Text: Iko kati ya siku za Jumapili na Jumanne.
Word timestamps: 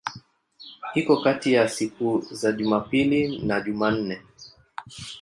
Iko 0.99 1.15
kati 1.23 1.49
ya 1.53 1.67
siku 1.69 2.25
za 2.39 2.49
Jumapili 2.51 3.21
na 3.47 3.61
Jumanne. 3.61 4.15